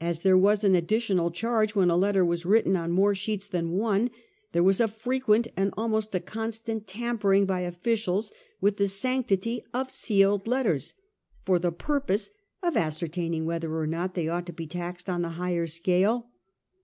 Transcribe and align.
As 0.00 0.22
there 0.22 0.36
was 0.36 0.64
an 0.64 0.74
additional 0.74 1.30
charge 1.30 1.76
when 1.76 1.88
a 1.88 1.96
letter 1.96 2.24
was 2.24 2.44
written 2.44 2.74
on 2.76 2.90
more 2.90 3.14
sheets 3.14 3.46
than 3.46 3.70
one, 3.70 4.10
there 4.50 4.60
was 4.64 4.80
a 4.80 4.88
frequent 4.88 5.46
and 5.56 5.72
almost 5.76 6.12
a 6.16 6.18
constant 6.18 6.88
tampering 6.88 7.46
by 7.46 7.60
officials 7.60 8.32
with 8.60 8.76
the 8.76 8.88
sanctity 8.88 9.62
of 9.72 9.88
sealed 9.88 10.48
letters 10.48 10.94
for 11.44 11.60
the 11.60 11.70
purpose 11.70 12.30
of 12.60 12.76
ascertaining 12.76 13.44
whether 13.46 13.72
or 13.78 13.86
not 13.86 14.14
they 14.14 14.26
ought 14.26 14.46
to 14.46 14.52
be 14.52 14.66
taxed 14.66 15.08
on 15.08 15.22
the 15.22 15.28
higher 15.28 15.68
scale. 15.68 16.30